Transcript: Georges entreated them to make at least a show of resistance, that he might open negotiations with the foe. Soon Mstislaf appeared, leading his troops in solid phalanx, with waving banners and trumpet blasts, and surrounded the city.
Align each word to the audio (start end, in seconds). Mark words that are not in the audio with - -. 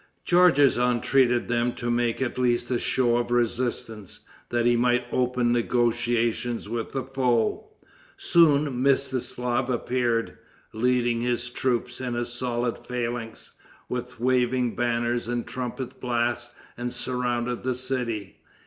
Georges 0.25 0.79
entreated 0.79 1.47
them 1.47 1.73
to 1.73 1.91
make 1.91 2.23
at 2.23 2.39
least 2.39 2.71
a 2.71 2.79
show 2.79 3.17
of 3.17 3.29
resistance, 3.29 4.21
that 4.49 4.65
he 4.65 4.75
might 4.75 5.05
open 5.11 5.51
negotiations 5.51 6.67
with 6.67 6.91
the 6.91 7.03
foe. 7.03 7.69
Soon 8.17 8.81
Mstislaf 8.81 9.69
appeared, 9.69 10.39
leading 10.73 11.21
his 11.21 11.51
troops 11.51 12.01
in 12.01 12.25
solid 12.25 12.79
phalanx, 12.79 13.51
with 13.87 14.19
waving 14.19 14.75
banners 14.75 15.27
and 15.27 15.45
trumpet 15.45 15.99
blasts, 16.01 16.49
and 16.75 16.91
surrounded 16.91 17.61
the 17.61 17.75
city. 17.75 18.37